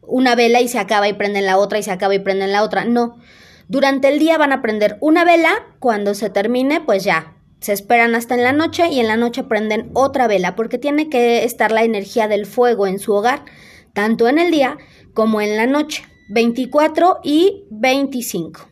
una 0.01 0.35
vela 0.35 0.61
y 0.61 0.67
se 0.67 0.79
acaba 0.79 1.07
y 1.07 1.13
prenden 1.13 1.45
la 1.45 1.57
otra 1.57 1.79
y 1.79 1.83
se 1.83 1.91
acaba 1.91 2.13
y 2.15 2.19
prenden 2.19 2.51
la 2.51 2.63
otra. 2.63 2.85
No. 2.85 3.17
Durante 3.67 4.09
el 4.09 4.19
día 4.19 4.37
van 4.37 4.51
a 4.51 4.61
prender 4.61 4.97
una 4.99 5.25
vela, 5.25 5.51
cuando 5.79 6.13
se 6.13 6.29
termine, 6.29 6.81
pues 6.81 7.03
ya, 7.03 7.37
se 7.59 7.73
esperan 7.73 8.13
hasta 8.13 8.35
en 8.35 8.43
la 8.43 8.51
noche 8.51 8.89
y 8.89 8.99
en 8.99 9.07
la 9.07 9.17
noche 9.17 9.43
prenden 9.43 9.89
otra 9.93 10.27
vela 10.27 10.55
porque 10.55 10.77
tiene 10.77 11.09
que 11.09 11.43
estar 11.45 11.71
la 11.71 11.83
energía 11.83 12.27
del 12.27 12.45
fuego 12.45 12.87
en 12.87 12.99
su 12.99 13.13
hogar 13.13 13.45
tanto 13.93 14.27
en 14.27 14.39
el 14.39 14.51
día 14.51 14.77
como 15.13 15.39
en 15.41 15.55
la 15.55 15.67
noche, 15.67 16.03
24 16.29 17.19
y 17.23 17.65
25. 17.69 18.67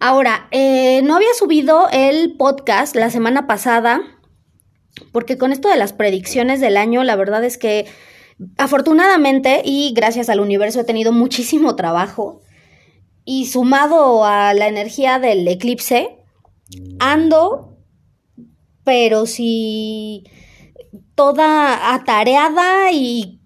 Ahora, 0.00 0.48
eh, 0.50 1.00
no 1.04 1.14
había 1.14 1.32
subido 1.38 1.88
el 1.92 2.36
podcast 2.36 2.96
la 2.96 3.08
semana 3.08 3.46
pasada, 3.46 4.02
porque 5.10 5.38
con 5.38 5.52
esto 5.52 5.68
de 5.68 5.76
las 5.76 5.92
predicciones 5.92 6.60
del 6.60 6.76
año, 6.76 7.02
la 7.04 7.16
verdad 7.16 7.44
es 7.44 7.58
que 7.58 7.86
afortunadamente 8.58 9.62
y 9.64 9.92
gracias 9.94 10.28
al 10.28 10.40
universo 10.40 10.80
he 10.80 10.84
tenido 10.84 11.12
muchísimo 11.12 11.76
trabajo 11.76 12.40
y 13.24 13.46
sumado 13.46 14.24
a 14.24 14.52
la 14.54 14.68
energía 14.68 15.18
del 15.18 15.46
eclipse, 15.46 16.18
ando, 16.98 17.78
pero 18.84 19.26
si 19.26 20.24
toda 21.14 21.94
atareada 21.94 22.90
y 22.92 23.40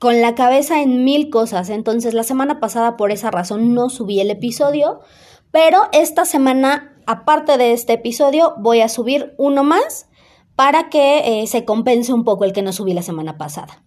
con 0.00 0.20
la 0.20 0.34
cabeza 0.34 0.82
en 0.82 1.04
mil 1.04 1.30
cosas. 1.30 1.70
Entonces 1.70 2.14
la 2.14 2.24
semana 2.24 2.60
pasada 2.60 2.96
por 2.96 3.10
esa 3.10 3.30
razón 3.30 3.74
no 3.74 3.90
subí 3.90 4.20
el 4.20 4.30
episodio, 4.30 5.00
pero 5.50 5.82
esta 5.92 6.24
semana, 6.24 6.96
aparte 7.06 7.56
de 7.58 7.72
este 7.72 7.94
episodio, 7.94 8.54
voy 8.58 8.80
a 8.80 8.88
subir 8.88 9.34
uno 9.38 9.64
más 9.64 10.08
para 10.56 10.88
que 10.88 11.42
eh, 11.42 11.46
se 11.46 11.64
compense 11.64 12.12
un 12.12 12.24
poco 12.24 12.44
el 12.44 12.52
que 12.52 12.62
no 12.62 12.72
subí 12.72 12.92
la 12.94 13.02
semana 13.02 13.38
pasada. 13.38 13.84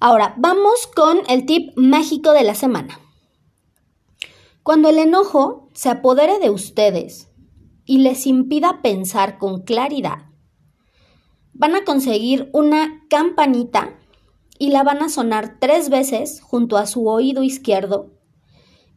Ahora, 0.00 0.34
vamos 0.38 0.86
con 0.86 1.20
el 1.28 1.44
tip 1.44 1.76
mágico 1.76 2.32
de 2.32 2.44
la 2.44 2.54
semana. 2.54 2.98
Cuando 4.62 4.88
el 4.88 4.98
enojo 4.98 5.68
se 5.74 5.90
apodere 5.90 6.38
de 6.38 6.50
ustedes 6.50 7.28
y 7.84 7.98
les 7.98 8.26
impida 8.26 8.80
pensar 8.82 9.38
con 9.38 9.62
claridad, 9.62 10.30
van 11.52 11.74
a 11.74 11.84
conseguir 11.84 12.48
una 12.52 13.04
campanita 13.10 13.98
y 14.58 14.70
la 14.70 14.82
van 14.82 15.02
a 15.02 15.08
sonar 15.08 15.56
tres 15.58 15.90
veces 15.90 16.40
junto 16.40 16.76
a 16.76 16.86
su 16.86 17.08
oído 17.08 17.42
izquierdo 17.42 18.10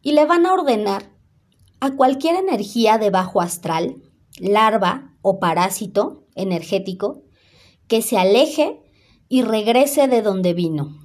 y 0.00 0.12
le 0.12 0.26
van 0.26 0.46
a 0.46 0.52
ordenar 0.52 1.10
a 1.80 1.90
cualquier 1.90 2.36
energía 2.36 2.98
de 2.98 3.10
bajo 3.10 3.40
astral, 3.40 3.96
larva 4.38 5.13
o 5.24 5.40
parásito 5.40 6.26
energético 6.36 7.24
que 7.88 8.02
se 8.02 8.18
aleje 8.18 8.80
y 9.28 9.42
regrese 9.42 10.06
de 10.06 10.22
donde 10.22 10.52
vino. 10.52 10.96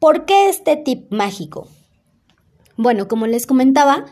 ¿Por 0.00 0.26
qué 0.26 0.48
este 0.48 0.76
tip 0.76 1.10
mágico? 1.12 1.68
Bueno, 2.76 3.08
como 3.08 3.26
les 3.26 3.46
comentaba, 3.46 4.06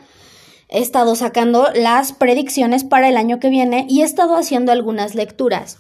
he 0.68 0.80
estado 0.80 1.16
sacando 1.16 1.68
las 1.74 2.12
predicciones 2.12 2.84
para 2.84 3.08
el 3.08 3.16
año 3.16 3.40
que 3.40 3.50
viene 3.50 3.86
y 3.90 4.00
he 4.00 4.04
estado 4.04 4.36
haciendo 4.36 4.70
algunas 4.72 5.14
lecturas. 5.14 5.78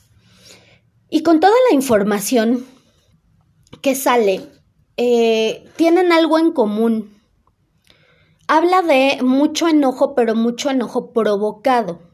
Y 1.08 1.22
con 1.22 1.38
toda 1.38 1.54
la 1.70 1.74
información 1.74 2.66
que 3.80 3.94
sale, 3.94 4.42
eh, 4.96 5.64
tienen 5.76 6.10
algo 6.10 6.38
en 6.38 6.52
común. 6.52 7.14
Habla 8.48 8.82
de 8.82 9.22
mucho 9.22 9.68
enojo, 9.68 10.16
pero 10.16 10.34
mucho 10.34 10.68
enojo 10.68 11.12
provocado. 11.12 12.13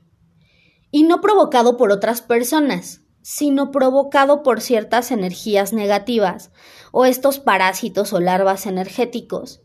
Y 0.90 1.04
no 1.04 1.20
provocado 1.20 1.76
por 1.76 1.92
otras 1.92 2.22
personas, 2.22 3.02
sino 3.22 3.70
provocado 3.70 4.42
por 4.42 4.60
ciertas 4.60 5.10
energías 5.10 5.72
negativas 5.72 6.50
o 6.92 7.04
estos 7.04 7.38
parásitos 7.38 8.12
o 8.12 8.20
larvas 8.20 8.66
energéticos. 8.66 9.60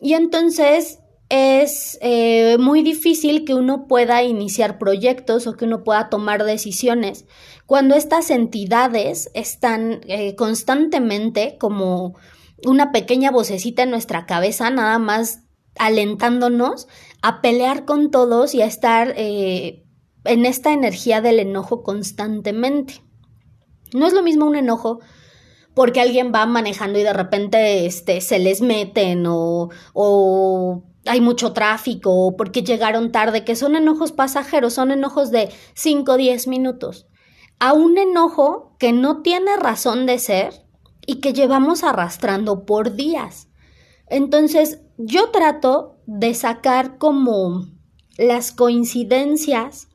Y 0.00 0.14
entonces 0.14 0.98
es 1.28 1.98
eh, 2.02 2.56
muy 2.58 2.82
difícil 2.82 3.44
que 3.44 3.54
uno 3.54 3.86
pueda 3.88 4.22
iniciar 4.22 4.78
proyectos 4.78 5.46
o 5.46 5.56
que 5.56 5.64
uno 5.64 5.82
pueda 5.82 6.08
tomar 6.08 6.44
decisiones 6.44 7.26
cuando 7.66 7.96
estas 7.96 8.30
entidades 8.30 9.30
están 9.34 10.00
eh, 10.06 10.36
constantemente 10.36 11.56
como 11.58 12.14
una 12.64 12.92
pequeña 12.92 13.30
vocecita 13.30 13.82
en 13.82 13.90
nuestra 13.90 14.24
cabeza, 14.24 14.70
nada 14.70 14.98
más 14.98 15.40
alentándonos 15.78 16.86
a 17.22 17.42
pelear 17.42 17.84
con 17.84 18.10
todos 18.10 18.54
y 18.54 18.62
a 18.62 18.66
estar 18.66 19.12
eh, 19.16 19.85
en 20.26 20.46
esta 20.46 20.72
energía 20.72 21.20
del 21.20 21.38
enojo 21.38 21.82
constantemente. 21.82 23.02
No 23.92 24.06
es 24.06 24.12
lo 24.12 24.22
mismo 24.22 24.46
un 24.46 24.56
enojo 24.56 25.00
porque 25.74 26.00
alguien 26.00 26.32
va 26.34 26.46
manejando 26.46 26.98
y 26.98 27.02
de 27.02 27.12
repente 27.12 27.86
este, 27.86 28.20
se 28.20 28.38
les 28.38 28.60
meten 28.62 29.26
o, 29.26 29.68
o 29.92 30.82
hay 31.06 31.20
mucho 31.20 31.52
tráfico 31.52 32.12
o 32.12 32.36
porque 32.36 32.62
llegaron 32.62 33.12
tarde, 33.12 33.44
que 33.44 33.56
son 33.56 33.76
enojos 33.76 34.12
pasajeros, 34.12 34.74
son 34.74 34.90
enojos 34.90 35.30
de 35.30 35.50
5 35.74 36.12
o 36.12 36.16
10 36.16 36.48
minutos, 36.48 37.06
a 37.58 37.72
un 37.72 37.98
enojo 37.98 38.74
que 38.78 38.92
no 38.92 39.22
tiene 39.22 39.56
razón 39.56 40.06
de 40.06 40.18
ser 40.18 40.66
y 41.06 41.20
que 41.20 41.32
llevamos 41.32 41.84
arrastrando 41.84 42.64
por 42.64 42.96
días. 42.96 43.48
Entonces, 44.08 44.80
yo 44.98 45.30
trato 45.30 45.96
de 46.06 46.34
sacar 46.34 46.98
como 46.98 47.66
las 48.16 48.52
coincidencias 48.52 49.88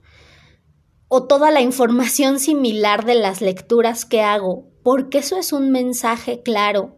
o 1.13 1.23
toda 1.23 1.51
la 1.51 1.59
información 1.59 2.39
similar 2.39 3.03
de 3.03 3.15
las 3.15 3.41
lecturas 3.41 4.05
que 4.05 4.21
hago 4.21 4.71
porque 4.81 5.17
eso 5.17 5.37
es 5.37 5.51
un 5.51 5.69
mensaje 5.69 6.41
claro 6.41 6.95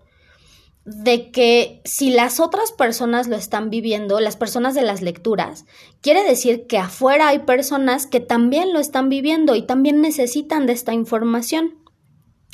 de 0.86 1.32
que 1.32 1.82
si 1.84 2.12
las 2.12 2.39
otras 2.39 2.71
personas 2.71 3.28
lo 3.28 3.36
están 3.36 3.71
viviendo, 3.71 4.19
las 4.19 4.36
personas 4.36 4.76
de 4.76 4.84
las 4.84 5.02
lecturas, 5.02 5.65
quiere 5.99 6.23
decir 6.23 6.67
que 6.67 6.78
afuera 6.78 7.30
hay 7.30 7.39
personas 7.39 8.06
que 8.06 8.19
también 8.19 8.71
lo 8.71 8.80
están 8.80 9.10
viviendo 9.10 9.56
y 9.56 9.63
también 9.63 9.99
necesitan 9.99 10.67
de 10.67 10.73
esta 10.73 10.93
información. 10.93 11.80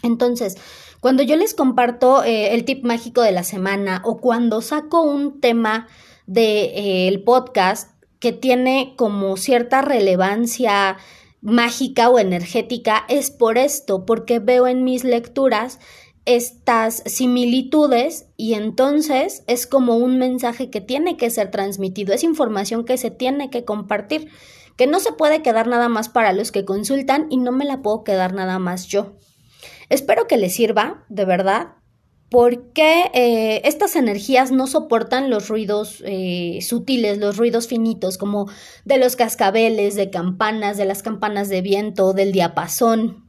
Entonces, 0.01 0.55
cuando 1.01 1.23
yo 1.23 1.35
les 1.35 1.53
comparto 1.53 2.23
eh, 2.23 2.53
el 2.53 2.63
tip 2.63 2.85
mágico 2.85 3.21
de 3.21 3.33
la 3.33 3.43
semana 3.43 4.01
o 4.05 4.21
cuando 4.21 4.61
saco 4.61 5.01
un 5.01 5.41
tema 5.41 5.87
del 6.25 7.15
de, 7.15 7.23
podcast 7.25 7.99
que 8.19 8.31
tiene 8.31 8.93
como 8.95 9.35
cierta 9.35 9.81
relevancia 9.81 10.97
mágica 11.41 12.09
o 12.09 12.19
energética 12.19 13.05
es 13.07 13.31
por 13.31 13.57
esto, 13.57 14.05
porque 14.05 14.39
veo 14.39 14.67
en 14.67 14.83
mis 14.83 15.03
lecturas 15.03 15.79
estas 16.25 17.01
similitudes 17.05 18.27
y 18.37 18.53
entonces 18.53 19.43
es 19.47 19.65
como 19.65 19.97
un 19.97 20.17
mensaje 20.19 20.69
que 20.69 20.81
tiene 20.81 21.17
que 21.17 21.29
ser 21.29 21.49
transmitido, 21.49 22.13
es 22.13 22.23
información 22.23 22.85
que 22.85 22.97
se 22.97 23.09
tiene 23.09 23.49
que 23.49 23.65
compartir, 23.65 24.29
que 24.75 24.85
no 24.85 24.99
se 24.99 25.11
puede 25.11 25.41
quedar 25.41 25.67
nada 25.67 25.89
más 25.89 26.07
para 26.09 26.33
los 26.33 26.51
que 26.51 26.65
consultan 26.65 27.27
y 27.29 27.37
no 27.37 27.51
me 27.51 27.65
la 27.65 27.81
puedo 27.81 28.03
quedar 28.03 28.33
nada 28.33 28.59
más 28.59 28.87
yo. 28.87 29.13
Espero 29.89 30.27
que 30.27 30.37
les 30.37 30.53
sirva, 30.53 31.03
de 31.09 31.25
verdad 31.25 31.78
porque 32.29 33.09
eh, 33.13 33.61
estas 33.65 33.95
energías 33.95 34.51
no 34.51 34.67
soportan 34.67 35.31
los 35.31 35.47
ruidos 35.47 36.03
eh, 36.05 36.59
sutiles, 36.61 37.17
los 37.17 37.37
ruidos 37.37 37.67
finitos, 37.67 38.19
como 38.19 38.47
de 38.85 38.97
los 38.97 39.15
cascabeles, 39.15 39.95
de 39.95 40.11
campanas, 40.11 40.77
de 40.77 40.85
las 40.85 41.01
campanas 41.01 41.49
de 41.49 41.61
viento, 41.61 42.13
del 42.13 42.31
diapasón. 42.31 43.27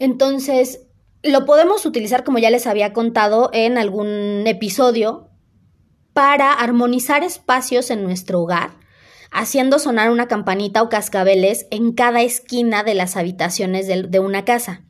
Entonces, 0.00 0.86
lo 1.22 1.44
podemos 1.44 1.86
utilizar, 1.86 2.24
como 2.24 2.38
ya 2.38 2.50
les 2.50 2.66
había 2.66 2.92
contado 2.92 3.50
en 3.52 3.78
algún 3.78 4.44
episodio, 4.46 5.28
para 6.12 6.52
armonizar 6.52 7.22
espacios 7.22 7.92
en 7.92 8.02
nuestro 8.02 8.40
hogar, 8.40 8.70
haciendo 9.30 9.78
sonar 9.78 10.10
una 10.10 10.26
campanita 10.26 10.82
o 10.82 10.88
cascabeles 10.88 11.68
en 11.70 11.92
cada 11.92 12.22
esquina 12.22 12.82
de 12.82 12.94
las 12.94 13.16
habitaciones 13.16 13.86
de, 13.86 14.02
de 14.02 14.18
una 14.18 14.44
casa. 14.44 14.82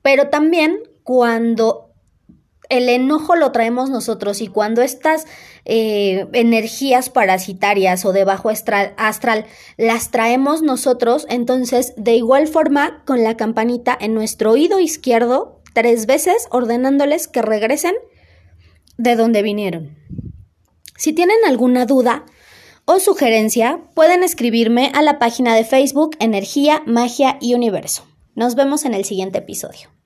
Pero 0.00 0.28
también 0.28 0.78
cuando 1.02 1.89
el 2.70 2.88
enojo 2.88 3.36
lo 3.36 3.52
traemos 3.52 3.90
nosotros 3.90 4.40
y 4.40 4.46
cuando 4.46 4.80
estas 4.80 5.26
eh, 5.64 6.26
energías 6.32 7.10
parasitarias 7.10 8.04
o 8.04 8.12
de 8.12 8.24
bajo 8.24 8.48
astral, 8.48 8.94
astral 8.96 9.44
las 9.76 10.10
traemos 10.10 10.62
nosotros, 10.62 11.26
entonces 11.28 11.92
de 11.96 12.14
igual 12.14 12.48
forma 12.48 13.02
con 13.04 13.22
la 13.22 13.36
campanita 13.36 13.96
en 14.00 14.14
nuestro 14.14 14.52
oído 14.52 14.80
izquierdo 14.80 15.60
tres 15.74 16.06
veces 16.06 16.46
ordenándoles 16.50 17.28
que 17.28 17.42
regresen 17.42 17.94
de 18.96 19.16
donde 19.16 19.42
vinieron. 19.42 19.96
Si 20.96 21.12
tienen 21.12 21.38
alguna 21.46 21.86
duda 21.86 22.24
o 22.84 22.98
sugerencia, 22.98 23.80
pueden 23.94 24.22
escribirme 24.22 24.92
a 24.94 25.02
la 25.02 25.18
página 25.18 25.54
de 25.54 25.64
Facebook 25.64 26.16
Energía, 26.20 26.82
Magia 26.86 27.38
y 27.40 27.54
Universo. 27.54 28.06
Nos 28.34 28.54
vemos 28.54 28.84
en 28.84 28.94
el 28.94 29.04
siguiente 29.04 29.38
episodio. 29.38 29.99